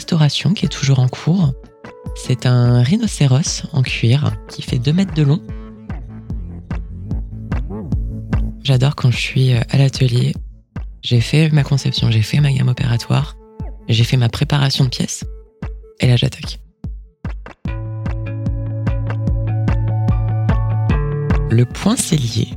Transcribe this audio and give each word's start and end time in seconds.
restauration 0.00 0.54
qui 0.54 0.64
est 0.64 0.70
toujours 0.70 0.98
en 0.98 1.08
cours. 1.08 1.52
C'est 2.16 2.46
un 2.46 2.82
rhinocéros 2.82 3.66
en 3.74 3.82
cuir 3.82 4.32
qui 4.48 4.62
fait 4.62 4.78
2 4.78 4.94
mètres 4.94 5.12
de 5.12 5.22
long. 5.22 5.42
J'adore 8.62 8.96
quand 8.96 9.10
je 9.10 9.18
suis 9.18 9.52
à 9.52 9.76
l'atelier. 9.76 10.34
J'ai 11.02 11.20
fait 11.20 11.50
ma 11.50 11.64
conception, 11.64 12.10
j'ai 12.10 12.22
fait 12.22 12.40
ma 12.40 12.50
gamme 12.50 12.68
opératoire, 12.68 13.36
j'ai 13.88 14.04
fait 14.04 14.16
ma 14.16 14.30
préparation 14.30 14.84
de 14.84 14.88
pièces 14.88 15.24
et 16.00 16.06
là 16.06 16.16
j'attaque. 16.16 16.60
Le 21.50 21.64
point 21.64 21.96
cellier, 21.96 22.48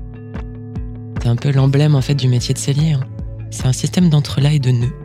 c'est 1.22 1.28
un 1.28 1.36
peu 1.36 1.52
l'emblème 1.52 1.96
en 1.96 2.02
fait 2.02 2.16
du 2.16 2.30
métier 2.30 2.54
de 2.54 2.60
cellier. 2.60 2.94
Hein. 2.94 3.02
C'est 3.52 3.66
un 3.66 3.74
système 3.74 4.10
d'entrelacs 4.10 4.54
et 4.54 4.60
de 4.60 4.72
nœuds. 4.72 5.03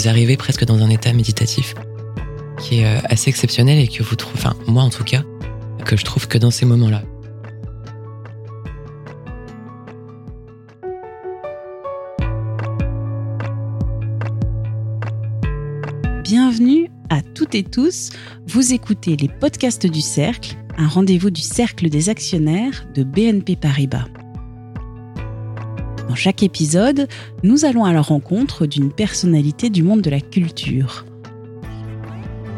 Vous 0.00 0.08
arrivez 0.08 0.38
presque 0.38 0.64
dans 0.64 0.82
un 0.82 0.88
état 0.88 1.12
méditatif 1.12 1.74
qui 2.58 2.80
est 2.80 2.86
euh, 2.86 3.00
assez 3.04 3.28
exceptionnel 3.28 3.78
et 3.78 3.86
que 3.86 4.02
vous 4.02 4.16
trouvez, 4.16 4.38
enfin 4.38 4.56
moi 4.66 4.82
en 4.82 4.88
tout 4.88 5.04
cas, 5.04 5.22
que 5.84 5.94
je 5.94 6.06
trouve 6.06 6.26
que 6.26 6.38
dans 6.38 6.50
ces 6.50 6.64
moments-là. 6.64 7.02
Bienvenue 16.24 16.88
à 17.10 17.20
toutes 17.20 17.54
et 17.54 17.62
tous. 17.62 18.08
Vous 18.46 18.72
écoutez 18.72 19.18
les 19.18 19.28
podcasts 19.28 19.86
du 19.86 20.00
Cercle, 20.00 20.56
un 20.78 20.88
rendez-vous 20.88 21.28
du 21.28 21.42
Cercle 21.42 21.90
des 21.90 22.08
actionnaires 22.08 22.86
de 22.94 23.02
BNP 23.02 23.54
Paribas. 23.56 24.06
Dans 26.10 26.16
chaque 26.16 26.42
épisode, 26.42 27.06
nous 27.44 27.64
allons 27.64 27.84
à 27.84 27.92
la 27.92 28.00
rencontre 28.00 28.66
d'une 28.66 28.90
personnalité 28.90 29.70
du 29.70 29.84
monde 29.84 30.02
de 30.02 30.10
la 30.10 30.20
culture. 30.20 31.06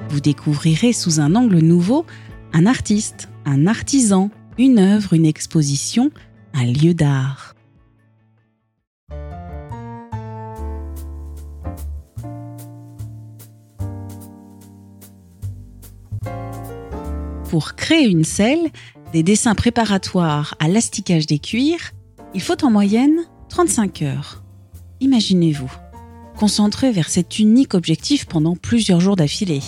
Vous 0.08 0.20
découvrirez 0.20 0.94
sous 0.94 1.20
un 1.20 1.34
angle 1.34 1.58
nouveau 1.58 2.06
un 2.54 2.64
artiste, 2.64 3.28
un 3.44 3.66
artisan, 3.66 4.30
une 4.56 4.78
œuvre, 4.78 5.12
une 5.12 5.26
exposition, 5.26 6.10
un 6.54 6.64
lieu 6.64 6.94
d'art. 6.94 7.54
Pour 17.50 17.74
créer 17.74 18.08
une 18.08 18.24
selle, 18.24 18.70
des 19.12 19.22
dessins 19.22 19.54
préparatoires 19.54 20.54
à 20.58 20.68
l'asticage 20.68 21.26
des 21.26 21.38
cuirs, 21.38 21.92
il 22.32 22.40
faut 22.40 22.64
en 22.64 22.70
moyenne 22.70 23.26
35 23.52 24.00
heures. 24.00 24.42
Imaginez-vous, 25.00 25.70
concentré 26.38 26.90
vers 26.90 27.10
cet 27.10 27.38
unique 27.38 27.74
objectif 27.74 28.24
pendant 28.24 28.56
plusieurs 28.56 28.98
jours 28.98 29.14
d'affilée, 29.14 29.60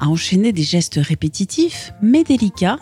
à 0.00 0.08
enchaîner 0.08 0.52
des 0.52 0.64
gestes 0.64 0.98
répétitifs 1.00 1.92
mais 2.02 2.24
délicats, 2.24 2.80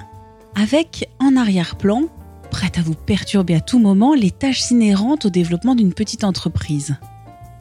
avec 0.55 1.11
en 1.19 1.37
arrière-plan, 1.37 2.05
prête 2.51 2.79
à 2.79 2.81
vous 2.81 2.95
perturber 2.95 3.55
à 3.55 3.61
tout 3.61 3.79
moment, 3.79 4.15
les 4.15 4.31
tâches 4.31 4.71
inhérentes 4.71 5.27
au 5.27 5.29
développement 5.29 5.75
d'une 5.75 5.93
petite 5.93 6.25
entreprise. 6.25 6.97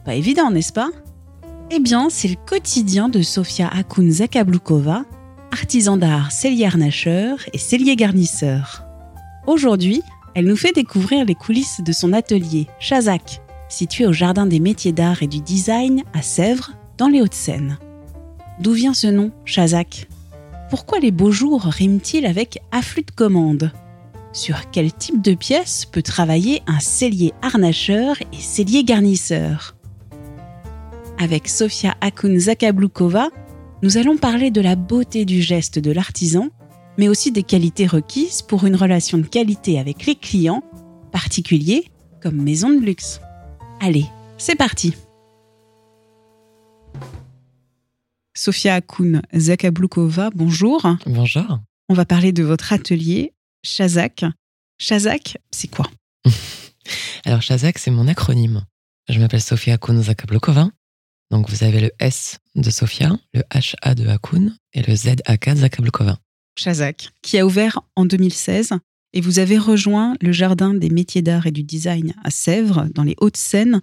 Pas 0.06 0.14
évident, 0.14 0.50
n'est-ce 0.50 0.72
pas? 0.72 0.88
Eh 1.70 1.80
bien, 1.80 2.08
c'est 2.08 2.28
le 2.28 2.36
quotidien 2.46 3.10
de 3.10 3.20
Sofia 3.20 3.68
Akun 3.68 4.10
Zakablukova, 4.10 5.04
artisan 5.52 5.98
d'art 5.98 6.32
cellier 6.32 6.64
harnacheur 6.64 7.40
et 7.52 7.58
cellier 7.58 7.94
garnisseur. 7.94 8.84
Aujourd'hui, 9.46 10.02
elle 10.34 10.46
nous 10.46 10.56
fait 10.56 10.72
découvrir 10.72 11.24
les 11.24 11.34
coulisses 11.34 11.80
de 11.84 11.92
son 11.92 12.12
atelier, 12.12 12.66
Chazak, 12.78 13.40
situé 13.68 14.06
au 14.06 14.12
Jardin 14.12 14.46
des 14.46 14.60
métiers 14.60 14.92
d'art 14.92 15.22
et 15.22 15.26
du 15.26 15.40
design 15.40 16.02
à 16.12 16.22
Sèvres, 16.22 16.72
dans 16.98 17.08
les 17.08 17.22
Hauts-de-Seine. 17.22 17.78
D'où 18.60 18.72
vient 18.72 18.94
ce 18.94 19.06
nom, 19.06 19.32
Chazak 19.44 20.06
Pourquoi 20.68 20.98
les 20.98 21.10
beaux 21.10 21.32
jours 21.32 21.62
riment-ils 21.62 22.26
avec 22.26 22.60
afflux 22.72 23.02
de 23.02 23.10
commande 23.10 23.72
Sur 24.32 24.70
quel 24.70 24.92
type 24.92 25.22
de 25.22 25.34
pièce 25.34 25.86
peut 25.86 26.02
travailler 26.02 26.62
un 26.66 26.80
cellier 26.80 27.32
harnacheur 27.42 28.16
et 28.20 28.40
cellier 28.40 28.84
garnisseur? 28.84 29.76
Avec 31.18 31.48
Sofia 31.48 31.96
Akun 32.00 32.38
Zakablukova, 32.38 33.28
nous 33.82 33.96
allons 33.96 34.18
parler 34.18 34.50
de 34.50 34.60
la 34.60 34.76
beauté 34.76 35.24
du 35.24 35.40
geste 35.40 35.78
de 35.78 35.90
l'artisan 35.90 36.48
mais 36.98 37.08
aussi 37.08 37.32
des 37.32 37.42
qualités 37.42 37.86
requises 37.86 38.42
pour 38.42 38.66
une 38.66 38.76
relation 38.76 39.18
de 39.18 39.26
qualité 39.26 39.78
avec 39.78 40.06
les 40.06 40.14
clients, 40.14 40.62
particuliers 41.12 41.90
comme 42.22 42.36
maison 42.36 42.70
de 42.70 42.80
luxe. 42.80 43.20
Allez, 43.80 44.06
c'est 44.38 44.56
parti 44.56 44.94
Sofia 48.34 48.76
Akun 48.76 49.20
Zakablukova, 49.34 50.30
bonjour. 50.34 50.86
Bonjour. 51.06 51.60
On 51.88 51.94
va 51.94 52.04
parler 52.04 52.32
de 52.32 52.42
votre 52.42 52.72
atelier, 52.72 53.34
Chazak. 53.62 54.24
Chazak, 54.78 55.38
c'est 55.50 55.68
quoi? 55.68 55.86
Alors 57.24 57.42
Chazak, 57.42 57.78
c'est 57.78 57.90
mon 57.90 58.08
acronyme. 58.08 58.64
Je 59.08 59.18
m'appelle 59.18 59.42
Sofia 59.42 59.74
Akun 59.74 60.00
Zakablukova. 60.00 60.70
Donc 61.30 61.48
vous 61.48 61.64
avez 61.64 61.80
le 61.80 61.92
S 61.98 62.38
de 62.56 62.70
Sofia, 62.70 63.16
le 63.34 63.42
HA 63.52 63.94
de 63.94 64.08
Akun 64.08 64.52
et 64.72 64.82
le 64.82 64.94
ZAK 64.94 65.48
de 65.50 65.60
Zakablukova. 65.60 66.18
Chazak, 66.60 67.10
qui 67.22 67.38
a 67.38 67.46
ouvert 67.46 67.80
en 67.96 68.04
2016 68.04 68.74
et 69.12 69.20
vous 69.20 69.38
avez 69.38 69.58
rejoint 69.58 70.14
le 70.20 70.32
Jardin 70.32 70.74
des 70.74 70.90
métiers 70.90 71.22
d'art 71.22 71.46
et 71.46 71.50
du 71.50 71.62
design 71.62 72.14
à 72.22 72.30
Sèvres, 72.30 72.86
dans 72.94 73.02
les 73.02 73.16
Hauts-de-Seine, 73.20 73.80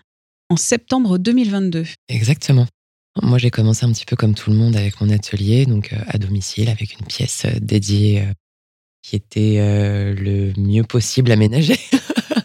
en 0.49 0.55
septembre 0.55 1.17
2022. 1.17 1.85
Exactement. 2.07 2.67
Moi, 3.21 3.37
j'ai 3.37 3.49
commencé 3.49 3.85
un 3.85 3.91
petit 3.91 4.05
peu 4.05 4.15
comme 4.15 4.35
tout 4.35 4.51
le 4.51 4.55
monde 4.55 4.75
avec 4.75 5.01
mon 5.01 5.09
atelier, 5.09 5.65
donc 5.65 5.91
euh, 5.91 5.97
à 6.07 6.17
domicile, 6.17 6.69
avec 6.69 6.99
une 6.99 7.05
pièce 7.07 7.45
euh, 7.45 7.59
dédiée 7.59 8.21
euh, 8.21 8.31
qui 9.01 9.15
était 9.15 9.57
le 9.57 10.51
mieux 10.57 10.83
possible 10.83 11.31
aménagée. 11.31 11.79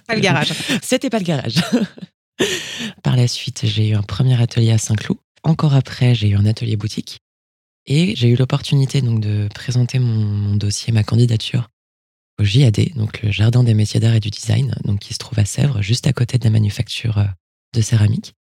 Pas 0.06 0.14
le 0.14 0.20
garage. 0.20 0.52
C'était 0.82 1.10
pas 1.10 1.18
le 1.18 1.24
garage. 1.24 1.56
Par 3.02 3.16
la 3.16 3.26
suite, 3.26 3.62
j'ai 3.64 3.88
eu 3.88 3.94
un 3.94 4.02
premier 4.02 4.40
atelier 4.40 4.70
à 4.70 4.78
Saint-Cloud. 4.78 5.18
Encore 5.42 5.74
après, 5.74 6.14
j'ai 6.14 6.28
eu 6.28 6.36
un 6.36 6.46
atelier 6.46 6.76
boutique. 6.76 7.18
Et 7.86 8.14
j'ai 8.16 8.28
eu 8.28 8.36
l'opportunité 8.36 9.02
donc 9.02 9.20
de 9.20 9.48
présenter 9.54 9.98
mon, 9.98 10.54
dossier, 10.56 10.92
ma 10.92 11.02
candidature 11.02 11.68
au 12.40 12.44
JAD, 12.44 12.94
donc 12.94 13.22
le 13.22 13.30
Jardin 13.30 13.62
des 13.64 13.74
métiers 13.74 14.00
d'art 14.00 14.14
et 14.14 14.20
du 14.20 14.30
design, 14.30 14.74
donc 14.84 15.00
qui 15.00 15.12
se 15.12 15.18
trouve 15.18 15.38
à 15.38 15.44
Sèvres, 15.44 15.82
juste 15.82 16.06
à 16.06 16.12
côté 16.12 16.38
de 16.38 16.44
la 16.44 16.50
manufacture 16.50 17.18
euh, 17.18 17.26
de 17.74 17.80
céramique. 17.80 18.34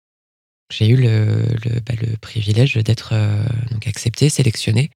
J'ai 0.70 0.88
eu 0.88 0.96
le, 0.96 1.42
le, 1.64 1.80
bah, 1.80 1.94
le 2.00 2.16
privilège 2.18 2.74
d'être 2.74 3.10
euh, 3.12 3.44
donc 3.70 3.86
accepté, 3.88 4.28
sélectionné 4.28 4.90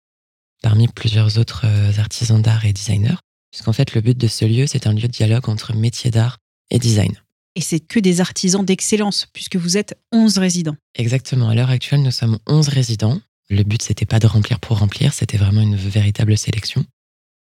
parmi 0.62 0.88
plusieurs 0.88 1.38
autres 1.38 1.66
euh, 1.66 1.93
artisans 1.99 2.41
d'art 2.41 2.65
et 2.65 2.72
designers, 2.72 3.16
puisqu'en 3.50 3.72
fait 3.72 3.94
le 3.94 4.00
but 4.00 4.16
de 4.16 4.27
ce 4.28 4.44
lieu, 4.44 4.66
c'est 4.66 4.87
un 4.87 4.93
lieu 4.93 5.03
de 5.03 5.06
dialogue 5.09 5.49
entre 5.49 5.75
métiers 5.75 6.10
d'art 6.10 6.38
et 6.71 6.78
design. 6.78 7.12
Et 7.56 7.60
c'est 7.60 7.81
que 7.81 8.00
des 8.00 8.21
artisans 8.21 8.65
d'excellence, 8.65 9.27
puisque 9.33 9.56
vous 9.56 9.77
êtes 9.77 9.97
11 10.12 10.38
résidents. 10.38 10.77
Exactement. 10.94 11.50
À 11.50 11.54
l'heure 11.54 11.71
actuelle, 11.71 12.03
nous 12.03 12.10
sommes 12.10 12.38
11 12.47 12.69
résidents. 12.69 13.21
Le 13.50 13.62
but, 13.62 13.82
c'était 13.82 14.06
pas 14.06 14.19
de 14.19 14.27
remplir 14.27 14.59
pour 14.59 14.78
remplir, 14.78 15.12
c'était 15.12 15.37
vraiment 15.37 15.60
une 15.60 15.77
véritable 15.77 16.37
sélection. 16.38 16.84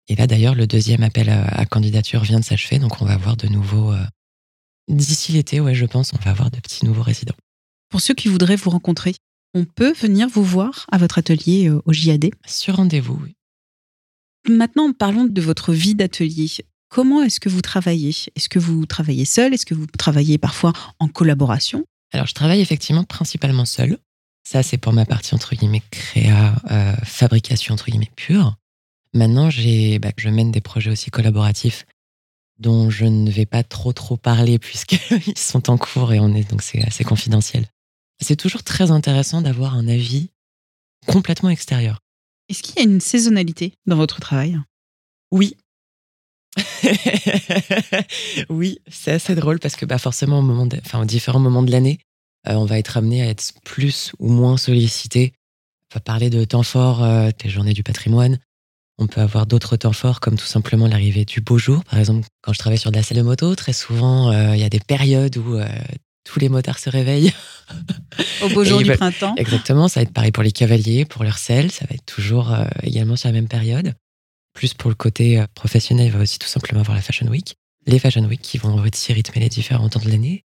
Et 0.08 0.16
là, 0.16 0.26
d'ailleurs, 0.26 0.54
le 0.54 0.66
deuxième 0.66 1.02
appel 1.02 1.28
à, 1.28 1.64
candidature 1.66 2.22
vient 2.22 2.40
de 2.40 2.44
s'achever, 2.44 2.78
donc 2.78 3.00
on 3.02 3.04
va 3.04 3.14
avoir 3.14 3.36
de 3.36 3.48
nouveaux. 3.48 3.92
Euh, 3.92 4.04
d'ici 4.88 5.32
l'été, 5.32 5.60
ouais, 5.60 5.74
je 5.74 5.86
pense, 5.86 6.12
on 6.12 6.18
va 6.18 6.30
avoir 6.30 6.50
de 6.50 6.60
petits 6.60 6.84
nouveaux 6.84 7.02
résidents. 7.02 7.34
Pour 7.88 8.00
ceux 8.00 8.14
qui 8.14 8.28
voudraient 8.28 8.56
vous 8.56 8.70
rencontrer, 8.70 9.14
on 9.54 9.64
peut 9.64 9.92
venir 9.92 10.28
vous 10.28 10.44
voir 10.44 10.86
à 10.92 10.98
votre 10.98 11.18
atelier 11.18 11.68
euh, 11.68 11.80
au 11.86 11.92
JAD 11.92 12.30
Sur 12.46 12.76
rendez-vous, 12.76 13.18
oui. 13.22 13.34
Maintenant, 14.48 14.92
parlons 14.92 15.24
de 15.24 15.40
votre 15.40 15.72
vie 15.72 15.94
d'atelier. 15.94 16.48
Comment 16.88 17.22
est-ce 17.22 17.40
que 17.40 17.48
vous 17.48 17.62
travaillez? 17.62 18.14
Est-ce 18.36 18.48
que 18.48 18.60
vous 18.60 18.86
travaillez 18.86 19.24
seul? 19.24 19.54
Est-ce 19.54 19.66
que 19.66 19.74
vous 19.74 19.86
travaillez 19.86 20.38
parfois 20.38 20.72
en 21.00 21.08
collaboration? 21.08 21.84
Alors, 22.12 22.26
je 22.26 22.34
travaille 22.34 22.60
effectivement 22.60 23.02
principalement 23.02 23.64
seul. 23.64 23.98
Ça, 24.46 24.62
c'est 24.62 24.78
pour 24.78 24.92
ma 24.92 25.04
partie, 25.04 25.34
entre 25.34 25.56
guillemets, 25.56 25.82
créa, 25.90 26.54
euh, 26.70 26.94
fabrication, 27.02 27.74
entre 27.74 27.86
guillemets, 27.86 28.12
pure. 28.14 28.54
Maintenant, 29.12 29.50
j'ai, 29.50 29.98
bah, 29.98 30.12
je 30.16 30.28
mène 30.28 30.52
des 30.52 30.60
projets 30.60 30.92
aussi 30.92 31.10
collaboratifs 31.10 31.84
dont 32.60 32.88
je 32.88 33.06
ne 33.06 33.28
vais 33.28 33.44
pas 33.44 33.64
trop, 33.64 33.92
trop 33.92 34.16
parler 34.16 34.60
puisqu'ils 34.60 35.36
sont 35.36 35.68
en 35.68 35.76
cours 35.76 36.12
et 36.12 36.20
on 36.20 36.32
est, 36.32 36.48
donc 36.48 36.62
c'est 36.62 36.80
assez 36.84 37.02
confidentiel. 37.02 37.66
C'est 38.22 38.36
toujours 38.36 38.62
très 38.62 38.92
intéressant 38.92 39.42
d'avoir 39.42 39.74
un 39.74 39.88
avis 39.88 40.30
complètement 41.08 41.50
extérieur. 41.50 41.98
Est-ce 42.48 42.62
qu'il 42.62 42.76
y 42.76 42.78
a 42.78 42.88
une 42.88 43.00
saisonnalité 43.00 43.72
dans 43.86 43.96
votre 43.96 44.20
travail? 44.20 44.60
Oui. 45.32 45.56
oui, 48.48 48.78
c'est 48.88 49.10
assez 49.10 49.34
drôle 49.34 49.58
parce 49.58 49.74
que 49.74 49.86
bah, 49.86 49.98
forcément, 49.98 50.38
au 50.38 50.42
moment 50.42 50.68
enfin, 50.84 51.02
aux 51.02 51.04
différents 51.04 51.40
moments 51.40 51.64
de 51.64 51.72
l'année, 51.72 51.98
on 52.48 52.64
va 52.64 52.78
être 52.78 52.96
amené 52.96 53.22
à 53.22 53.26
être 53.26 53.52
plus 53.64 54.12
ou 54.18 54.28
moins 54.28 54.56
sollicité. 54.56 55.32
On 55.92 55.96
va 55.96 56.00
parler 56.00 56.30
de 56.30 56.44
temps 56.44 56.62
forts, 56.62 57.02
euh, 57.02 57.30
des 57.42 57.48
journées 57.48 57.72
du 57.72 57.82
patrimoine. 57.82 58.38
On 58.98 59.06
peut 59.06 59.20
avoir 59.20 59.46
d'autres 59.46 59.76
temps 59.76 59.92
forts, 59.92 60.20
comme 60.20 60.36
tout 60.36 60.46
simplement 60.46 60.86
l'arrivée 60.86 61.24
du 61.24 61.40
beau 61.40 61.58
jour. 61.58 61.84
Par 61.84 61.98
exemple, 61.98 62.26
quand 62.42 62.52
je 62.52 62.58
travaille 62.58 62.78
sur 62.78 62.90
de 62.90 62.96
la 62.96 63.02
selle 63.02 63.18
de 63.18 63.22
moto, 63.22 63.54
très 63.54 63.74
souvent, 63.74 64.30
euh, 64.30 64.54
il 64.54 64.60
y 64.60 64.64
a 64.64 64.70
des 64.70 64.80
périodes 64.80 65.36
où 65.36 65.58
tous 66.26 66.40
les 66.40 66.48
motards 66.48 66.78
se 66.78 66.90
réveillent. 66.90 67.32
Au 68.42 68.48
beau 68.48 68.64
jour 68.64 68.82
du 68.82 68.92
printemps. 68.92 69.34
Exactement, 69.36 69.88
ça 69.88 70.00
va 70.00 70.02
être 70.02 70.12
pareil 70.12 70.32
pour 70.32 70.42
les 70.42 70.52
cavaliers, 70.52 71.04
pour 71.04 71.24
leur 71.24 71.38
sel, 71.38 71.70
ça 71.70 71.86
va 71.88 71.94
être 71.94 72.04
toujours 72.04 72.52
euh, 72.52 72.66
également 72.82 73.16
sur 73.16 73.28
la 73.28 73.32
même 73.32 73.48
période. 73.48 73.94
Plus 74.52 74.74
pour 74.74 74.90
le 74.90 74.96
côté 74.96 75.38
euh, 75.38 75.46
professionnel, 75.54 76.06
il 76.06 76.12
va 76.12 76.20
aussi 76.20 76.38
tout 76.38 76.48
simplement 76.48 76.80
avoir 76.80 76.96
la 76.96 77.02
Fashion 77.02 77.28
Week. 77.28 77.54
Les 77.86 77.98
Fashion 77.98 78.24
Week 78.24 78.40
qui 78.42 78.58
vont 78.58 78.74
aussi 78.82 79.12
rythmer 79.12 79.40
les 79.40 79.48
différents 79.48 79.88
temps 79.88 80.00
de 80.00 80.10
l'année. 80.10 80.42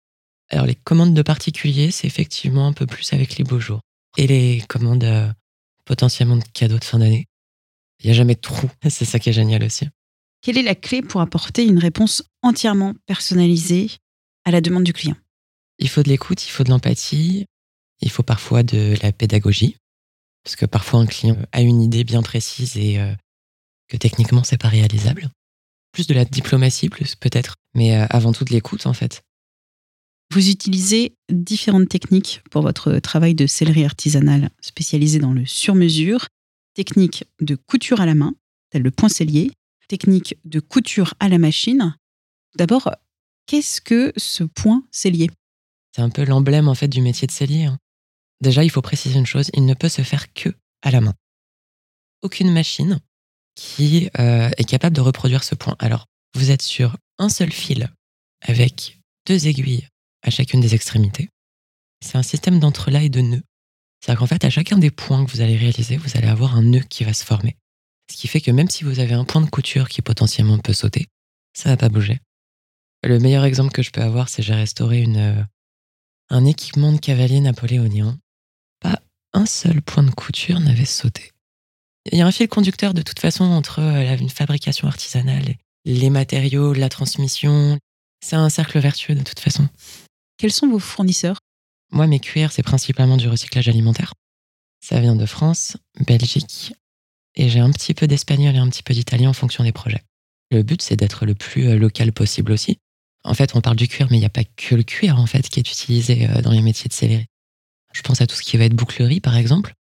Alors 0.50 0.66
les 0.66 0.76
commandes 0.76 1.14
de 1.14 1.22
particuliers, 1.22 1.92
c'est 1.92 2.08
effectivement 2.08 2.68
un 2.68 2.74
peu 2.74 2.86
plus 2.86 3.14
avec 3.14 3.38
les 3.38 3.44
beaux 3.44 3.60
jours. 3.60 3.82
Et 4.18 4.28
les 4.28 4.62
commandes 4.70 5.04
euh, 5.04 5.32
potentiellement 5.86 6.38
de 6.38 6.44
cadeaux 6.54 6.80
de 6.80 6.84
fin 6.84 7.00
d'année. 7.00 7.26
Il 8.00 8.08
n'y 8.08 8.12
a 8.12 8.16
jamais 8.16 8.36
de 8.36 8.42
trou, 8.42 8.70
c'est 8.90 9.06
ça 9.06 9.20
qui 9.20 9.30
est 9.30 9.34
génial 9.34 9.64
aussi. 9.64 9.88
Quelle 10.42 10.58
est 10.58 10.64
la 10.64 10.76
clé 10.76 11.02
pour 11.02 11.22
apporter 11.22 11.66
une 11.66 11.80
réponse 11.80 12.24
entièrement 12.44 12.94
personnalisée 13.08 13.90
à 14.44 14.52
la 14.52 14.62
demande 14.62 14.84
du 14.84 14.94
client? 14.94 15.16
Il 15.80 15.90
faut 15.90 16.04
de 16.04 16.10
l'écoute, 16.10 16.46
il 16.46 16.52
faut 16.52 16.64
de 16.64 16.70
l'empathie, 16.70 17.46
il 18.02 18.12
faut 18.12 18.24
parfois 18.24 18.64
de 18.64 18.96
la 19.02 19.12
pédagogie, 19.12 19.78
parce 20.44 20.56
que 20.56 20.66
parfois 20.66 21.00
un 21.00 21.08
client 21.08 21.38
a 21.52 21.62
une 21.62 21.82
idée 21.82 22.04
bien 22.04 22.22
précise 22.22 22.78
et 22.78 23.00
euh, 23.00 23.14
que 23.88 23.98
techniquement 23.98 24.44
c'est 24.44 24.60
pas 24.60 24.70
réalisable. 24.70 25.30
Plus 25.92 26.08
de 26.08 26.14
la 26.14 26.26
diplomatie, 26.26 26.90
plus 26.90 27.16
peut-être, 27.16 27.56
mais 27.74 27.98
euh, 27.98 28.06
avant 28.10 28.32
tout 28.32 28.46
de 28.46 28.52
l'écoute 28.52 28.86
en 28.86 28.94
fait. 28.94 29.24
Vous 30.32 30.50
utilisez 30.50 31.16
différentes 31.30 31.88
techniques 31.88 32.42
pour 32.52 32.62
votre 32.62 33.00
travail 33.00 33.36
de 33.36 33.48
sellerie 33.48 33.86
artisanale 33.86 34.50
spécialisée 34.62 35.20
dans 35.20 35.32
le 35.32 35.46
sur-mesure, 35.46 36.28
technique 36.74 37.24
de 37.42 37.56
couture 37.56 38.02
à 38.02 38.06
la 38.06 38.16
main, 38.16 38.34
tel 38.70 38.82
le 38.82 38.92
point 38.92 39.10
cellier, 39.10 39.52
technique 39.88 40.38
de 40.44 40.60
couture 40.60 41.14
à 41.20 41.30
la 41.30 41.38
machine. 41.38 41.96
D'abord, 42.58 42.92
qu'est-ce 43.46 43.82
que 43.82 44.12
ce 44.18 44.44
point 44.44 44.84
cellier 44.92 45.30
C'est 45.96 46.02
un 46.02 46.10
peu 46.10 46.26
l'emblème 46.26 46.68
en 46.68 46.76
fait 46.76 46.88
du 46.88 47.02
métier 47.02 47.28
de 47.28 47.32
cellier. 47.32 47.66
Hein. 47.66 47.80
Déjà, 48.42 48.64
il 48.64 48.70
faut 48.70 48.82
préciser 48.82 49.18
une 49.18 49.26
chose, 49.26 49.50
il 49.54 49.66
ne 49.66 49.74
peut 49.74 49.90
se 49.90 50.02
faire 50.02 50.34
que 50.34 50.50
à 50.82 50.92
la 50.92 51.02
main. 51.02 51.14
Aucune 52.22 52.52
machine 52.52 53.00
qui 53.56 54.10
euh, 54.20 54.50
est 54.58 54.66
capable 54.66 54.96
de 54.96 55.02
reproduire 55.02 55.44
ce 55.44 55.56
point. 55.56 55.76
Alors, 55.80 56.08
vous 56.36 56.52
êtes 56.52 56.62
sur 56.62 56.98
un 57.18 57.30
seul 57.30 57.52
fil 57.52 57.90
avec 58.42 59.00
deux 59.26 59.48
aiguilles 59.48 59.88
à 60.26 60.32
chacune 60.32 60.60
des 60.60 60.76
extrémités. 60.76 61.30
C'est 62.04 62.18
un 62.18 62.24
système 62.24 62.60
d'entrelacs 62.60 63.04
et 63.04 63.10
de 63.10 63.22
nœuds. 63.22 63.44
C'est-à-dire 64.02 64.20
qu'en 64.20 64.28
fait, 64.28 64.44
à 64.44 64.50
chacun 64.50 64.78
des 64.78 64.92
points 64.92 65.26
que 65.26 65.32
vous 65.32 65.42
allez 65.42 65.58
réaliser, 65.58 65.98
vous 65.98 66.16
allez 66.16 66.28
avoir 66.28 66.56
un 66.56 66.64
nœud 66.64 66.84
qui 66.90 67.04
va 67.04 67.14
se 67.14 67.26
former. 67.26 67.56
Ce 68.12 68.18
qui 68.18 68.28
fait 68.28 68.42
que 68.42 68.52
même 68.52 68.70
si 68.70 68.84
vous 68.84 69.00
avez 69.00 69.14
un 69.14 69.26
point 69.26 69.42
de 69.42 69.50
couture 69.50 69.90
qui 69.90 70.02
potentiellement 70.02 70.60
peut 70.60 70.74
sauter, 70.74 71.08
ça 71.54 71.70
va 71.70 71.78
pas 71.78 71.90
bouger. 71.90 72.20
Le 73.04 73.20
meilleur 73.20 73.46
exemple 73.46 73.72
que 73.72 73.82
je 73.82 73.92
peux 73.92 74.02
avoir, 74.02 74.30
c'est 74.30 74.44
j'ai 74.44 74.54
restauré 74.54 75.02
une, 75.02 75.18
euh, 75.18 75.44
un 76.30 76.46
équipement 76.46 76.92
de 76.92 77.00
cavalier 77.00 77.40
napoléonien. 77.40 78.18
Pas 78.80 79.00
un 79.34 79.46
seul 79.46 79.82
point 79.82 80.04
de 80.04 80.12
couture 80.12 80.60
n'avait 80.60 80.86
sauté. 80.86 81.32
Il 82.12 82.18
y 82.18 82.22
a 82.22 82.28
un 82.28 82.32
fil 82.32 82.48
conducteur 82.48 82.94
de 82.94 83.02
toute 83.02 83.20
façon 83.20 83.46
entre 83.46 83.80
euh, 83.80 84.18
une 84.18 84.30
fabrication 84.30 84.88
artisanale, 84.88 85.56
les 85.86 86.10
matériaux, 86.10 86.74
la 86.74 86.90
transmission. 86.90 87.80
C'est 88.24 88.36
un 88.36 88.50
cercle 88.50 88.80
vertueux 88.80 89.16
de 89.16 89.24
toute 89.24 89.40
façon. 89.40 89.68
Quels 90.38 90.52
sont 90.52 90.68
vos 90.68 90.80
fournisseurs? 90.80 91.40
Moi, 91.92 92.08
mes 92.08 92.20
cuirs, 92.20 92.52
c'est 92.52 92.64
principalement 92.64 93.18
du 93.18 93.28
recyclage 93.30 93.70
alimentaire. 93.70 94.14
Ça 94.82 95.00
vient 95.00 95.16
de 95.16 95.26
France, 95.26 95.78
Belgique, 96.06 96.74
et 97.36 97.50
j'ai 97.50 97.60
un 97.60 97.72
petit 97.72 97.94
peu 97.94 98.08
d'espagnol 98.08 98.56
et 98.56 98.60
un 98.60 98.70
petit 98.70 98.84
peu 98.84 98.94
d'italien 98.94 99.30
en 99.30 99.34
fonction 99.34 99.64
des 99.64 99.72
projets. 99.72 100.04
Le 100.52 100.64
but, 100.64 100.82
c'est 100.82 100.96
d'être 100.96 101.26
le 101.26 101.36
plus 101.36 101.68
euh, 101.68 101.78
local 101.78 102.12
possible 102.12 102.52
aussi. 102.52 102.78
En 103.24 103.34
fait, 103.34 103.56
on 103.56 103.62
parle 103.62 103.78
du 103.78 103.88
cuir, 103.88 104.08
mais 104.12 104.18
il 104.18 104.20
n'y 104.20 104.26
a 104.26 104.30
pas 104.30 104.44
que 104.44 104.76
le 104.76 104.84
cuir 104.84 105.20
en 105.20 105.26
fait 105.26 105.50
qui 105.50 105.60
est 105.60 105.70
utilisé 105.70 106.30
euh, 106.30 106.42
dans 106.42 106.52
les 106.52 106.62
métiers 106.62 106.88
de 106.88 106.94
sellerie. 106.94 107.26
Je 107.94 108.02
pense 108.02 108.22
à 108.22 108.28
tout 108.28 108.36
ce 108.36 108.44
qui 108.44 108.58
va 108.58 108.66
être 108.66 108.76
bouclerie, 108.76 109.22
par 109.22 109.38
exemple. 109.38 109.74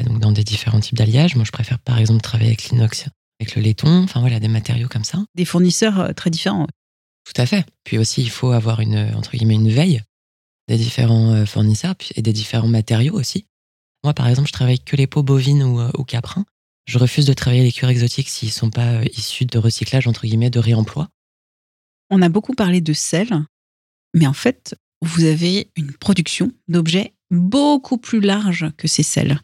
donc 0.00 0.20
dans 0.20 0.32
des 0.32 0.44
différents 0.44 0.80
types 0.80 0.96
d'alliages. 0.98 1.34
Moi, 1.34 1.44
je 1.44 1.52
préfère 1.52 1.78
par 1.78 1.98
exemple 1.98 2.20
travailler 2.20 2.50
avec 2.50 2.64
l'inox, 2.64 3.06
avec 3.40 3.56
le 3.56 3.62
laiton, 3.62 4.04
enfin 4.04 4.20
voilà, 4.20 4.38
des 4.38 4.48
matériaux 4.48 4.88
comme 4.88 5.04
ça. 5.04 5.24
Des 5.34 5.44
fournisseurs 5.44 5.98
euh, 5.98 6.12
très 6.12 6.30
différents. 6.30 6.66
Tout 7.24 7.40
à 7.40 7.46
fait. 7.46 7.64
Puis 7.84 7.98
aussi, 7.98 8.22
il 8.22 8.30
faut 8.30 8.50
avoir 8.50 8.80
une 8.80 9.14
entre 9.14 9.32
guillemets 9.32 9.54
une 9.54 9.70
veille 9.70 10.02
des 10.68 10.76
différents 10.76 11.44
fournisseurs 11.46 11.94
et 12.14 12.22
des 12.22 12.32
différents 12.32 12.68
matériaux 12.68 13.14
aussi. 13.14 13.46
Moi, 14.02 14.14
par 14.14 14.28
exemple, 14.28 14.48
je 14.48 14.52
travaille 14.52 14.80
que 14.80 14.96
les 14.96 15.06
peaux 15.06 15.22
bovines 15.22 15.62
ou, 15.62 15.80
ou 15.98 16.04
caprins. 16.04 16.46
Je 16.86 16.98
refuse 16.98 17.24
de 17.24 17.32
travailler 17.32 17.62
les 17.62 17.72
cuirs 17.72 17.88
exotiques 17.88 18.28
s'ils 18.28 18.48
ne 18.48 18.52
sont 18.52 18.70
pas 18.70 18.94
euh, 18.94 19.04
issus 19.16 19.46
de 19.46 19.58
recyclage, 19.58 20.06
entre 20.06 20.26
guillemets, 20.26 20.50
de 20.50 20.58
réemploi. 20.58 21.08
On 22.10 22.20
a 22.20 22.28
beaucoup 22.28 22.54
parlé 22.54 22.80
de 22.80 22.92
sel, 22.92 23.44
mais 24.12 24.26
en 24.26 24.34
fait, 24.34 24.76
vous 25.00 25.24
avez 25.24 25.70
une 25.76 25.92
production 25.92 26.52
d'objets 26.68 27.14
beaucoup 27.30 27.96
plus 27.96 28.20
large 28.20 28.70
que 28.76 28.86
ces 28.86 29.02
sels. 29.02 29.40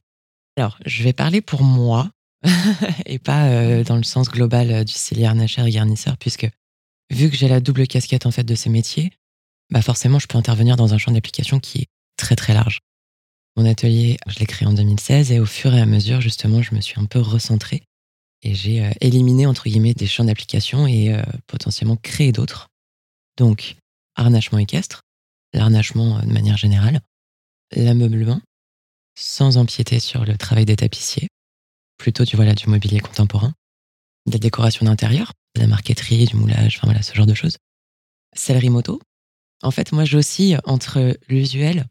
Alors, 0.56 0.79
je 0.85 1.03
vais 1.03 1.15
parler 1.15 1.41
pour 1.41 1.62
moi, 1.62 2.11
et 3.06 3.19
pas 3.19 3.49
euh, 3.49 3.85
dans 3.85 3.97
le 3.97 4.03
sens 4.03 4.29
global 4.29 4.71
euh, 4.71 4.85
du 4.85 4.93
cellier 4.93 5.25
harnacheur 5.25 5.67
et 5.67 5.71
garnisseur, 5.71 6.19
puisque 6.19 6.49
vu 7.11 7.31
que 7.31 7.37
j'ai 7.37 7.49
la 7.49 7.61
double 7.61 7.87
casquette 7.87 8.27
en 8.27 8.31
fait 8.31 8.45
de 8.45 8.55
ces 8.55 8.71
métiers, 8.71 9.12
bah 9.71 9.83
forcément, 9.83 10.19
je 10.19 10.27
peux 10.27 10.39
intervenir 10.39 10.77
dans 10.77 10.95
un 10.95 10.99
champ 10.99 11.12
d'application 11.12 11.61
qui 11.61 11.83
est 11.83 11.87
très 12.17 12.37
très 12.37 12.55
large. 12.55 12.81
Mon 13.57 13.67
atelier, 13.67 14.17
je 14.27 14.39
l'ai 14.39 14.47
créé 14.47 14.67
en 14.67 14.73
2016 14.73 15.33
et 15.33 15.41
au 15.41 15.47
fur 15.47 15.75
et 15.75 15.81
à 15.81 15.87
mesure, 15.87 16.21
justement, 16.21 16.62
je 16.62 16.75
me 16.75 16.81
suis 16.81 16.99
un 17.01 17.05
peu 17.05 17.21
recentré 17.21 17.83
et 18.43 18.55
j'ai 18.55 18.85
euh, 18.85 18.91
éliminé, 19.01 19.47
entre 19.47 19.65
guillemets, 19.65 19.95
des 19.95 20.07
champs 20.07 20.25
d'application 20.25 20.87
et 20.87 21.12
euh, 21.12 21.23
potentiellement 21.47 21.97
créé 21.97 22.33
d'autres. 22.33 22.69
Donc, 23.37 23.77
harnachement 24.17 24.59
équestre, 24.59 25.03
l'arnachement 25.53 26.19
euh, 26.19 26.23
de 26.23 26.33
manière 26.33 26.57
générale, 26.57 27.01
l'ameublement, 27.75 28.41
sans 29.15 29.57
empiéter 29.57 30.01
sur 30.01 30.25
le 30.25 30.37
travail 30.37 30.65
des 30.65 30.77
tapissiers, 30.77 31.29
plutôt 31.99 32.25
du, 32.25 32.37
mobilier 32.67 33.01
contemporain, 33.01 33.53
des 34.27 34.39
décorations 34.39 34.87
d'intérieur, 34.87 35.33
de 35.61 35.65
la 35.65 35.69
marqueterie, 35.69 36.25
du 36.25 36.37
moulage, 36.37 36.77
enfin 36.77 36.87
voilà, 36.87 37.03
ce 37.03 37.15
genre 37.15 37.27
de 37.27 37.35
choses. 37.35 37.59
Sellerie 38.35 38.71
moto. 38.71 39.01
En 39.62 39.71
fait, 39.71 39.93
moi, 39.93 40.05
j'oscille 40.05 40.59
entre 40.65 41.19
l'usuel 41.29 41.87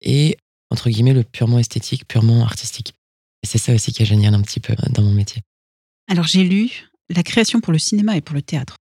et 0.00 0.36
entre 0.70 0.90
guillemets, 0.90 1.14
le 1.14 1.22
purement 1.22 1.58
esthétique, 1.58 2.06
purement 2.06 2.42
artistique. 2.42 2.94
Et 3.42 3.46
c'est 3.46 3.58
ça 3.58 3.72
aussi 3.72 3.92
qui 3.92 4.02
est 4.02 4.06
génial 4.06 4.34
un 4.34 4.42
petit 4.42 4.60
peu 4.60 4.74
dans 4.90 5.02
mon 5.02 5.12
métier. 5.12 5.42
Alors 6.08 6.26
j'ai 6.26 6.44
lu 6.44 6.88
la 7.08 7.22
création 7.22 7.60
pour 7.60 7.72
le 7.72 7.78
cinéma 7.78 8.16
et 8.16 8.20
pour 8.20 8.34
le 8.34 8.42
théâtre. 8.42 8.76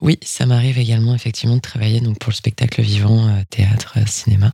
Oui, 0.00 0.18
ça 0.22 0.46
m'arrive 0.46 0.78
également 0.78 1.14
effectivement 1.14 1.56
de 1.56 1.60
travailler 1.60 2.00
donc 2.00 2.18
pour 2.18 2.30
le 2.30 2.34
spectacle 2.34 2.82
vivant, 2.82 3.28
euh, 3.28 3.42
théâtre, 3.50 3.94
euh, 3.98 4.06
cinéma. 4.06 4.52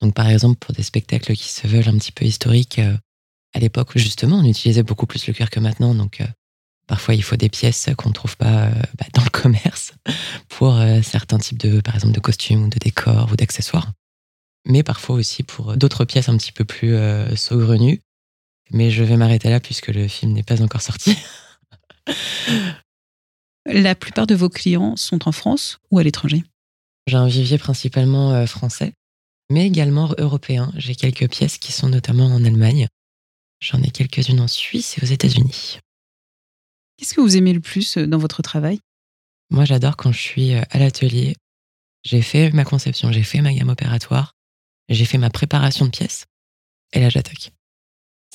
Donc 0.00 0.14
par 0.14 0.28
exemple 0.28 0.58
pour 0.58 0.74
des 0.74 0.82
spectacles 0.82 1.34
qui 1.34 1.48
se 1.48 1.66
veulent 1.66 1.88
un 1.88 1.98
petit 1.98 2.12
peu 2.12 2.24
historiques, 2.24 2.78
euh, 2.78 2.96
à 3.54 3.58
l'époque 3.58 3.96
justement 3.96 4.38
on 4.38 4.44
utilisait 4.44 4.82
beaucoup 4.82 5.06
plus 5.06 5.26
le 5.26 5.32
cuir 5.32 5.50
que 5.50 5.60
maintenant, 5.60 5.94
donc 5.94 6.22
parfois 6.90 7.14
il 7.14 7.22
faut 7.22 7.36
des 7.36 7.48
pièces 7.48 7.88
qu'on 7.96 8.10
ne 8.10 8.14
trouve 8.14 8.36
pas 8.36 8.68
bah, 8.98 9.06
dans 9.14 9.24
le 9.24 9.30
commerce 9.30 9.94
pour 10.48 10.78
certains 11.02 11.38
types 11.38 11.58
de, 11.58 11.80
par 11.80 11.94
exemple, 11.94 12.12
de 12.12 12.20
costumes 12.20 12.64
ou 12.64 12.68
de 12.68 12.78
décors 12.78 13.30
ou 13.32 13.36
d'accessoires 13.36 13.92
mais 14.66 14.82
parfois 14.82 15.16
aussi 15.16 15.42
pour 15.42 15.76
d'autres 15.76 16.04
pièces 16.04 16.28
un 16.28 16.36
petit 16.36 16.52
peu 16.52 16.64
plus 16.64 16.94
euh, 16.94 17.34
saugrenues. 17.36 18.02
Mais 18.70 18.90
je 18.90 19.02
vais 19.02 19.16
m'arrêter 19.16 19.50
là 19.50 19.60
puisque 19.60 19.88
le 19.88 20.06
film 20.06 20.32
n'est 20.32 20.42
pas 20.42 20.62
encore 20.62 20.82
sorti. 20.82 21.16
La 23.66 23.94
plupart 23.94 24.26
de 24.26 24.34
vos 24.34 24.48
clients 24.48 24.96
sont 24.96 25.28
en 25.28 25.32
France 25.32 25.78
ou 25.90 25.98
à 25.98 26.02
l'étranger? 26.02 26.42
J'ai 27.06 27.16
un 27.16 27.26
vivier 27.26 27.58
principalement 27.58 28.32
euh, 28.32 28.46
français, 28.46 28.94
mais 29.50 29.66
également 29.66 30.14
européen. 30.18 30.72
J'ai 30.76 30.94
quelques 30.94 31.28
pièces 31.28 31.58
qui 31.58 31.72
sont 31.72 31.88
notamment 31.88 32.26
en 32.26 32.44
Allemagne. 32.44 32.86
J'en 33.60 33.82
ai 33.82 33.90
quelques-unes 33.90 34.40
en 34.40 34.48
Suisse 34.48 34.96
et 34.96 35.04
aux 35.04 35.08
États-Unis. 35.08 35.78
Qu'est-ce 37.00 37.14
que 37.14 37.22
vous 37.22 37.38
aimez 37.38 37.54
le 37.54 37.60
plus 37.60 37.96
euh, 37.96 38.06
dans 38.06 38.18
votre 38.18 38.42
travail? 38.42 38.78
Moi, 39.50 39.64
j'adore 39.64 39.96
quand 39.96 40.12
je 40.12 40.20
suis 40.20 40.52
à 40.52 40.78
l'atelier. 40.78 41.34
J'ai 42.04 42.22
fait 42.22 42.52
ma 42.52 42.64
conception, 42.64 43.10
j'ai 43.10 43.22
fait 43.24 43.40
ma 43.40 43.52
gamme 43.52 43.70
opératoire 43.70 44.34
j'ai 44.90 45.04
fait 45.04 45.18
ma 45.18 45.30
préparation 45.30 45.86
de 45.86 45.90
pièces 45.90 46.26
et 46.92 47.00
là 47.00 47.08
j'attaque. 47.08 47.52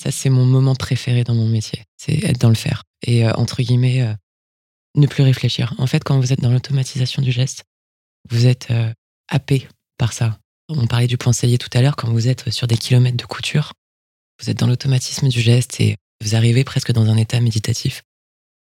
Ça, 0.01 0.11
c'est 0.11 0.29
mon 0.29 0.45
moment 0.45 0.75
préféré 0.75 1.23
dans 1.23 1.35
mon 1.35 1.47
métier, 1.47 1.83
c'est 1.97 2.23
être 2.23 2.39
dans 2.39 2.49
le 2.49 2.55
faire. 2.55 2.83
Et 3.03 3.25
euh, 3.25 3.31
entre 3.35 3.61
guillemets, 3.61 4.01
euh, 4.01 4.13
ne 4.95 5.07
plus 5.07 5.23
réfléchir. 5.23 5.73
En 5.77 5.87
fait, 5.87 6.03
quand 6.03 6.19
vous 6.19 6.33
êtes 6.33 6.41
dans 6.41 6.51
l'automatisation 6.51 7.21
du 7.21 7.31
geste, 7.31 7.63
vous 8.29 8.45
êtes 8.45 8.71
euh, 8.71 8.91
happé 9.29 9.67
par 9.97 10.11
ça. 10.11 10.37
On 10.67 10.87
parlait 10.87 11.07
du 11.07 11.17
point 11.17 11.31
cellier 11.31 11.57
tout 11.57 11.69
à 11.73 11.81
l'heure, 11.81 11.95
quand 11.95 12.09
vous 12.09 12.27
êtes 12.27 12.49
sur 12.49 12.67
des 12.67 12.77
kilomètres 12.77 13.17
de 13.17 13.25
couture, 13.25 13.71
vous 14.41 14.49
êtes 14.49 14.57
dans 14.57 14.67
l'automatisme 14.67 15.29
du 15.29 15.39
geste 15.39 15.79
et 15.79 15.95
vous 16.21 16.35
arrivez 16.35 16.63
presque 16.63 16.91
dans 16.91 17.05
un 17.09 17.17
état 17.17 17.39
méditatif 17.39 18.01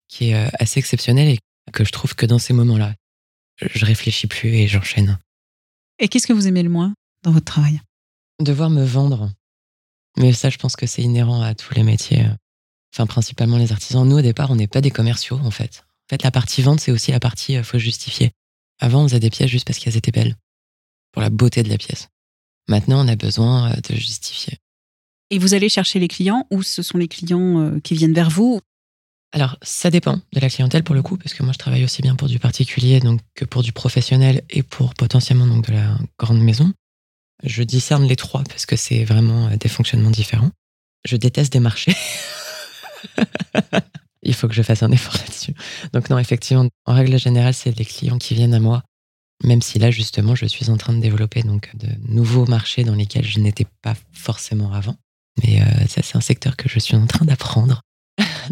qui 0.10 0.32
est 0.32 0.50
assez 0.60 0.80
exceptionnel 0.80 1.30
et 1.30 1.40
que 1.72 1.86
je 1.86 1.92
trouve 1.92 2.16
que 2.16 2.26
dans 2.26 2.40
ces 2.40 2.52
moments-là, 2.54 2.94
je 3.62 3.86
réfléchis 3.86 4.28
plus 4.28 4.50
et 4.50 4.68
j'enchaîne. 4.68 5.18
Et 6.00 6.08
qu'est-ce 6.08 6.28
que 6.28 6.34
vous 6.34 6.48
aimez 6.48 6.64
le 6.64 6.70
moins 6.70 6.94
dans 7.24 7.32
votre 7.32 7.46
travail? 7.46 7.80
Devoir 8.42 8.70
me 8.70 8.84
vendre. 8.84 9.32
Mais 10.18 10.34
ça, 10.34 10.50
je 10.50 10.58
pense 10.58 10.76
que 10.76 10.88
c'est 10.88 11.02
inhérent 11.02 11.42
à 11.42 11.54
tous 11.56 11.74
les 11.76 11.84
métiers. 11.84 12.26
Enfin, 12.94 13.06
principalement 13.06 13.58
les 13.58 13.72
artisans. 13.72 14.08
Nous, 14.08 14.18
au 14.18 14.22
départ, 14.22 14.50
on 14.50 14.56
n'est 14.56 14.68
pas 14.68 14.82
des 14.82 14.92
commerciaux, 14.92 15.40
en 15.44 15.52
fait. 15.52 15.84
En 16.08 16.10
fait, 16.10 16.24
la 16.24 16.32
partie 16.32 16.62
vente, 16.62 16.80
c'est 16.80 16.92
aussi 16.92 17.12
la 17.12 17.20
partie 17.20 17.58
euh, 17.58 17.64
faut 17.64 17.78
justifier. 17.78 18.32
Avant, 18.80 19.04
on 19.04 19.08
faisait 19.08 19.20
des 19.20 19.30
pièces 19.30 19.50
juste 19.50 19.68
parce 19.68 19.78
qu'elles 19.78 19.98
étaient 19.98 20.12
belles. 20.12 20.36
pour 21.12 21.22
la 21.22 21.30
beauté 21.30 21.64
de 21.64 21.70
la 21.70 21.78
pièce. 21.78 22.08
Maintenant, 22.68 23.06
on 23.06 23.08
a 23.08 23.16
besoin 23.16 23.72
de 23.72 23.96
justifier. 23.96 24.58
Et 25.30 25.38
vous 25.38 25.54
allez 25.54 25.70
chercher 25.70 26.00
les 26.00 26.08
clients 26.08 26.48
ou 26.50 26.64
ce 26.64 26.82
sont 26.82 26.98
les 26.98 27.08
clients 27.08 27.80
qui 27.82 27.94
viennent 27.94 28.14
vers 28.14 28.30
vous? 28.30 28.62
Alors, 29.32 29.58
ça 29.62 29.92
dépend 29.92 30.16
de 30.34 30.40
la 30.40 30.50
clientèle 30.50 30.84
pour 30.84 30.96
le 30.96 31.04
coup, 31.04 31.18
parce 31.18 31.34
que 31.34 31.44
moi 31.44 31.54
je 31.54 31.60
travaille 31.60 31.84
aussi 31.84 32.02
bien 32.02 32.16
pour 32.16 32.28
du 32.28 32.40
particulier 32.40 33.00
donc, 33.00 33.22
que 33.36 33.46
pour 33.46 33.62
du 33.62 33.72
professionnel 33.72 34.44
et 34.50 34.64
pour 34.64 34.96
potentiellement 34.96 35.46
donc, 35.46 35.68
de 35.68 35.74
la 35.74 35.98
grande 36.18 36.42
maison. 36.42 36.74
Je 37.44 37.64
discerne 37.64 38.06
les 38.06 38.16
trois 38.16 38.44
parce 38.44 38.66
que 38.66 38.76
c'est 38.76 39.04
vraiment 39.04 39.48
euh, 39.48 39.56
des 39.56 39.70
fonctionnements 39.70 40.10
différents. 40.10 40.52
Je 41.06 41.16
déteste 41.16 41.54
des 41.54 41.60
marchés. 41.60 41.96
Il 44.24 44.34
faut 44.34 44.48
que 44.48 44.54
je 44.54 44.64
fasse 44.64 44.84
un 44.84 44.92
effort 44.92 45.14
là-dessus. 45.14 45.54
Donc 45.94 46.10
non, 46.10 46.18
effectivement, 46.18 46.68
en 46.86 46.94
règle 46.94 47.18
générale, 47.18 47.54
c'est 47.54 47.78
les 47.78 47.86
clients 47.86 48.18
qui 48.18 48.34
viennent 48.34 48.54
à 48.54 48.60
moi, 48.60 48.84
même 49.44 49.62
si 49.62 49.80
là, 49.80 49.92
justement, 49.92 50.36
je 50.36 50.46
suis 50.46 50.70
en 50.70 50.76
train 50.76 50.92
de 50.92 51.00
développer 51.00 51.44
donc 51.44 51.74
de 51.76 51.88
nouveaux 52.12 52.46
marchés 52.46 52.84
dans 52.84 52.96
lesquels 52.96 53.26
je 53.26 53.40
n'étais 53.40 53.66
pas 53.82 53.96
forcément 54.12 54.74
avant. 54.74 54.98
Mais 55.44 55.62
euh, 55.62 55.88
ça, 55.88 56.02
c'est 56.04 56.18
un 56.18 56.22
secteur 56.22 56.58
que 56.58 56.68
je 56.68 56.80
suis 56.80 56.98
en 56.98 57.08
train 57.08 57.26
d'apprendre 57.26 57.82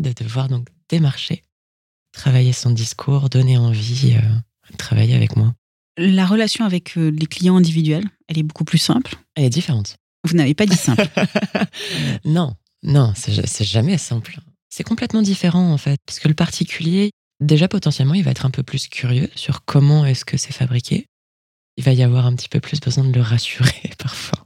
de 0.01 0.13
devoir 0.13 0.47
donc 0.47 0.67
démarcher, 0.89 1.43
travailler 2.11 2.53
son 2.53 2.71
discours, 2.71 3.29
donner 3.29 3.57
envie, 3.57 4.15
euh, 4.15 4.75
travailler 4.77 5.15
avec 5.15 5.35
moi. 5.35 5.53
La 5.97 6.25
relation 6.25 6.65
avec 6.65 6.97
euh, 6.97 7.09
les 7.09 7.25
clients 7.25 7.57
individuels, 7.57 8.05
elle 8.27 8.37
est 8.37 8.43
beaucoup 8.43 8.65
plus 8.65 8.77
simple? 8.77 9.15
Elle 9.35 9.45
est 9.45 9.49
différente. 9.49 9.97
Vous 10.23 10.35
n'avez 10.35 10.53
pas 10.53 10.65
dit 10.65 10.75
simple. 10.75 11.07
non, 12.25 12.55
non, 12.83 13.13
c'est 13.15 13.63
jamais 13.63 13.97
simple. 13.97 14.39
C'est 14.69 14.83
complètement 14.83 15.21
différent 15.21 15.71
en 15.71 15.77
fait, 15.77 15.99
parce 16.05 16.19
que 16.19 16.27
le 16.27 16.33
particulier, 16.33 17.11
déjà 17.39 17.67
potentiellement, 17.67 18.13
il 18.13 18.23
va 18.23 18.31
être 18.31 18.45
un 18.45 18.51
peu 18.51 18.63
plus 18.63 18.87
curieux 18.87 19.29
sur 19.35 19.63
comment 19.65 20.05
est-ce 20.05 20.25
que 20.25 20.37
c'est 20.37 20.53
fabriqué. 20.53 21.05
Il 21.77 21.83
va 21.83 21.93
y 21.93 22.03
avoir 22.03 22.25
un 22.25 22.35
petit 22.35 22.49
peu 22.49 22.59
plus 22.59 22.79
besoin 22.79 23.03
de 23.03 23.13
le 23.13 23.21
rassurer 23.21 23.91
parfois. 23.97 24.45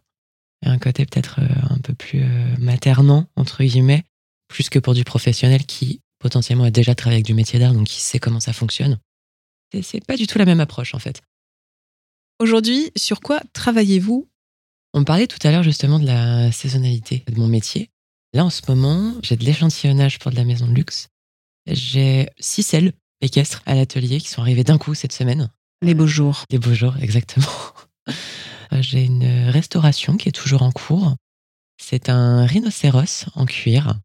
Il 0.62 0.67
y 0.67 0.72
a 0.72 0.74
un 0.74 0.79
côté 0.79 1.05
peut-être 1.05 1.39
euh, 1.39 1.74
un 1.74 1.79
peu 1.79 1.96
plus 1.96 2.24
maternant, 2.60 3.25
entre 3.36 3.63
guillemets, 3.63 4.03
plus 4.51 4.70
que 4.70 4.79
pour 4.79 4.93
du 4.93 5.03
professionnel 5.03 5.65
qui 5.65 6.01
potentiellement 6.20 6.65
a 6.65 6.72
déjà 6.72 6.93
travaillé 6.93 7.17
avec 7.17 7.25
du 7.25 7.34
métier 7.34 7.58
d'art, 7.58 7.74
donc 7.74 7.88
qui 7.88 8.00
sait 8.00 8.20
comment 8.20 8.39
ça 8.39 8.53
fonctionne. 8.53 9.00
C'est 9.81 10.05
pas 10.05 10.17
du 10.17 10.27
tout 10.27 10.38
la 10.38 10.46
même 10.46 10.60
approche 10.60 10.93
en 10.93 11.00
fait. 11.00 11.22
Aujourd'hui, 12.39 12.91
sur 12.96 13.22
quoi 13.22 13.41
travaillez-vous? 13.53 14.27
On 14.93 15.03
parlait 15.03 15.27
tout 15.27 15.39
à 15.43 15.51
l'heure 15.51 15.63
justement 15.63 16.00
de 16.00 16.05
la 16.05 16.51
saisonnalité 16.51 17.24
de 17.27 17.39
mon 17.39 17.48
métier. 17.48 17.89
Là 18.34 18.46
en 18.46 18.50
ce 18.50 18.62
moment, 18.67 19.15
j'ai 19.24 19.38
de 19.38 19.46
l'échantillonnage 19.46 20.20
pour 20.20 20.31
de 20.31 20.36
la 20.36 20.43
maison 20.43 20.67
de 20.67 20.74
luxe. 20.74 21.08
J'ai 21.67 22.27
six 22.39 22.63
selles 22.63 22.93
équestres 23.22 23.62
à 23.65 23.75
l'atelier 23.75 24.20
qui 24.20 24.29
sont 24.29 24.41
arrivées 24.41 24.63
d'un 24.63 24.77
coup 24.77 24.93
cette 24.93 25.13
semaine. 25.13 25.50
Les 25.81 25.93
beaux 25.93 26.08
jours. 26.08 26.46
Les 26.50 26.60
beaux 26.60 26.74
jours, 26.74 26.96
exactement. 27.01 27.48
J'ai 28.79 29.03
une 29.03 29.50
restauration 29.50 30.17
qui 30.17 30.29
est 30.29 30.34
toujours 30.34 30.62
en 30.62 30.72
cours. 30.72 31.15
C'est 31.77 32.10
un 32.10 32.46
rhinocéros 32.46 33.25
en 33.36 33.46
cuir 33.46 34.00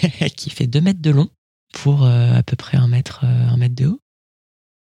qui 0.36 0.50
fait 0.50 0.66
2 0.66 0.80
mètres 0.80 1.02
de 1.02 1.10
long 1.10 1.28
pour 1.72 2.04
euh, 2.04 2.34
à 2.34 2.42
peu 2.42 2.56
près 2.56 2.78
un 2.78 2.88
mètre, 2.88 3.20
euh, 3.24 3.48
un 3.48 3.56
mètre 3.56 3.74
de 3.74 3.86
haut, 3.86 4.00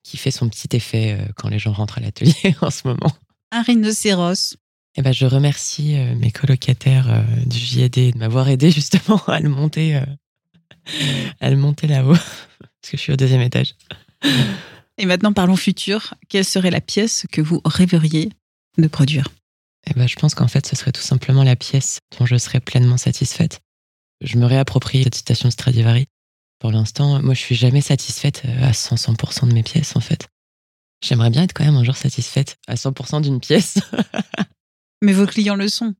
qui 0.04 0.16
fait 0.16 0.30
son 0.30 0.48
petit 0.48 0.74
effet 0.74 1.18
euh, 1.18 1.32
quand 1.36 1.48
les 1.48 1.58
gens 1.58 1.72
rentrent 1.72 1.98
à 1.98 2.00
l'atelier 2.00 2.56
en 2.60 2.70
ce 2.70 2.86
moment. 2.86 3.12
Un 3.52 3.62
rhinocéros. 3.62 4.56
Eh 4.96 5.02
ben, 5.02 5.12
je 5.12 5.26
remercie 5.26 5.94
mes 6.16 6.32
colocataires 6.32 7.24
du 7.46 7.58
JAD 7.58 7.92
de 7.92 8.18
m'avoir 8.18 8.48
aidé 8.48 8.70
justement 8.72 9.22
à 9.28 9.38
le 9.38 9.48
monter, 9.48 10.02
à 11.40 11.50
le 11.50 11.56
monter 11.56 11.86
là-haut, 11.86 12.14
parce 12.16 12.90
que 12.90 12.96
je 12.96 13.02
suis 13.02 13.12
au 13.12 13.16
deuxième 13.16 13.42
étage. 13.42 13.76
Et 14.96 15.06
maintenant, 15.06 15.32
parlons 15.32 15.54
futur. 15.54 16.14
Quelle 16.28 16.44
serait 16.44 16.72
la 16.72 16.80
pièce 16.80 17.26
que 17.30 17.40
vous 17.40 17.60
rêveriez 17.64 18.30
de 18.76 18.88
produire? 18.88 19.28
Eh 19.86 19.94
ben, 19.94 20.08
Je 20.08 20.16
pense 20.16 20.34
qu'en 20.34 20.48
fait, 20.48 20.66
ce 20.66 20.74
serait 20.74 20.90
tout 20.90 21.00
simplement 21.00 21.44
la 21.44 21.54
pièce 21.54 22.00
dont 22.18 22.26
je 22.26 22.36
serais 22.36 22.60
pleinement 22.60 22.96
satisfaite 22.96 23.60
je 24.20 24.36
me 24.38 24.46
réapproprie 24.46 25.04
cette 25.04 25.14
citation 25.14 25.50
Stradivari. 25.50 26.06
Pour 26.58 26.72
l'instant, 26.72 27.22
moi, 27.22 27.34
je 27.34 27.40
suis 27.40 27.54
jamais 27.54 27.80
satisfaite 27.80 28.42
euh, 28.44 28.68
à 28.68 28.72
100%, 28.72 29.30
100 29.32 29.46
de 29.46 29.52
mes 29.52 29.62
pièces, 29.62 29.94
en 29.94 30.00
fait. 30.00 30.28
J'aimerais 31.04 31.30
bien 31.30 31.44
être 31.44 31.52
quand 31.52 31.64
même 31.64 31.76
un 31.76 31.84
jour 31.84 31.96
satisfaite 31.96 32.56
à 32.66 32.74
100% 32.74 33.22
d'une 33.22 33.38
pièce. 33.38 33.78
Mais 35.02 35.12
vos 35.12 35.26
clients 35.26 35.54
le 35.54 35.68
sont. 35.68 35.94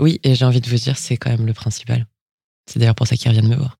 Oui, 0.00 0.20
et 0.22 0.36
j'ai 0.36 0.44
envie 0.44 0.60
de 0.60 0.68
vous 0.68 0.76
dire, 0.76 0.96
c'est 0.96 1.16
quand 1.16 1.30
même 1.30 1.46
le 1.46 1.52
principal. 1.52 2.06
C'est 2.70 2.78
d'ailleurs 2.78 2.94
pour 2.94 3.08
ça 3.08 3.16
qu'ils 3.16 3.28
reviennent 3.28 3.48
me 3.48 3.56
voir. 3.56 3.76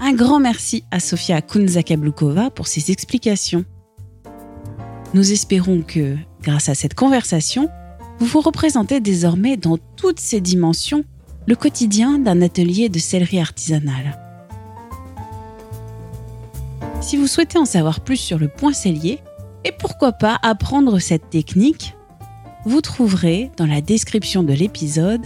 Un 0.00 0.12
grand 0.12 0.38
merci 0.38 0.84
à 0.92 1.00
Sofia 1.00 1.42
Kunzakablukova 1.42 2.52
pour 2.52 2.68
ses 2.68 2.92
explications. 2.92 3.64
Nous 5.16 5.32
espérons 5.32 5.80
que, 5.80 6.18
grâce 6.42 6.68
à 6.68 6.74
cette 6.74 6.92
conversation, 6.92 7.70
vous 8.18 8.26
vous 8.26 8.42
représentez 8.42 9.00
désormais 9.00 9.56
dans 9.56 9.78
toutes 9.96 10.20
ses 10.20 10.42
dimensions 10.42 11.04
le 11.46 11.56
quotidien 11.56 12.18
d'un 12.18 12.42
atelier 12.42 12.90
de 12.90 12.98
sellerie 12.98 13.40
artisanale. 13.40 14.20
Si 17.00 17.16
vous 17.16 17.28
souhaitez 17.28 17.56
en 17.56 17.64
savoir 17.64 18.00
plus 18.00 18.18
sur 18.18 18.38
le 18.38 18.48
point 18.48 18.74
cellier, 18.74 19.20
et 19.64 19.72
pourquoi 19.72 20.12
pas 20.12 20.38
apprendre 20.42 20.98
cette 20.98 21.30
technique, 21.30 21.94
vous 22.66 22.82
trouverez 22.82 23.50
dans 23.56 23.64
la 23.64 23.80
description 23.80 24.42
de 24.42 24.52
l'épisode 24.52 25.24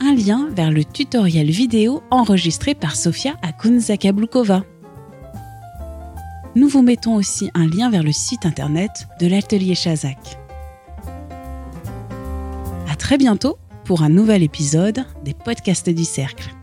un 0.00 0.16
lien 0.16 0.48
vers 0.50 0.72
le 0.72 0.84
tutoriel 0.84 1.48
vidéo 1.48 2.02
enregistré 2.10 2.74
par 2.74 2.96
Sofia 2.96 3.36
Akunzakablukova. 3.42 4.64
Nous 6.54 6.68
vous 6.68 6.82
mettons 6.82 7.14
aussi 7.14 7.50
un 7.54 7.66
lien 7.66 7.90
vers 7.90 8.02
le 8.02 8.12
site 8.12 8.46
internet 8.46 9.06
de 9.20 9.26
l'atelier 9.26 9.74
Chazak. 9.74 10.38
À 12.90 12.96
très 12.96 13.18
bientôt 13.18 13.58
pour 13.84 14.02
un 14.02 14.08
nouvel 14.08 14.42
épisode 14.42 15.04
des 15.24 15.34
podcasts 15.34 15.90
du 15.90 16.04
cercle. 16.04 16.57